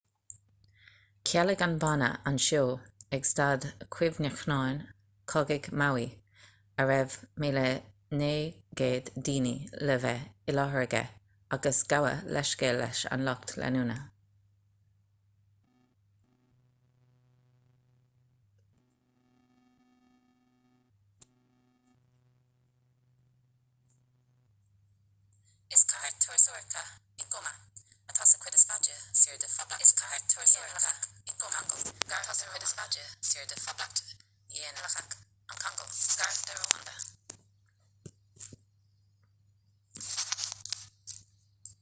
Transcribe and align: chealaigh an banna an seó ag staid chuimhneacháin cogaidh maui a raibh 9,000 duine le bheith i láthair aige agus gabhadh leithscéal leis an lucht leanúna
chealaigh 1.29 1.63
an 1.65 1.75
banna 1.83 2.07
an 2.31 2.39
seó 2.45 2.69
ag 3.17 3.27
staid 3.31 3.67
chuimhneacháin 3.95 4.79
cogaidh 5.33 5.69
maui 5.81 6.07
a 6.83 6.87
raibh 6.91 7.17
9,000 7.43 9.11
duine 9.27 9.53
le 9.87 9.97
bheith 10.05 10.25
i 10.53 10.57
láthair 10.57 10.81
aige 10.85 11.03
agus 11.57 11.83
gabhadh 11.93 12.25
leithscéal 12.37 12.81
leis 12.83 13.05
an 13.17 13.25
lucht 13.27 13.55
leanúna 13.61 14.01